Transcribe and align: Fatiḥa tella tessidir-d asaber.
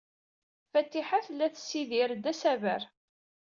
Fatiḥa 0.71 1.19
tella 1.25 1.47
tessidir-d 1.53 2.25
asaber. 2.31 2.81